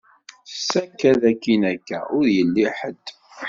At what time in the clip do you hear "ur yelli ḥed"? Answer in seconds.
2.17-3.03